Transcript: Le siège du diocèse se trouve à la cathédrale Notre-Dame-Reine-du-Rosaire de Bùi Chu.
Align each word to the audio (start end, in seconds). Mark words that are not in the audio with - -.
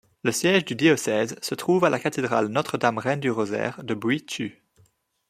Le 0.23 0.31
siège 0.31 0.65
du 0.65 0.73
diocèse 0.73 1.35
se 1.43 1.53
trouve 1.53 1.85
à 1.85 1.91
la 1.91 1.99
cathédrale 1.99 2.47
Notre-Dame-Reine-du-Rosaire 2.47 3.83
de 3.83 3.93
Bùi 3.93 4.25
Chu. 4.27 4.63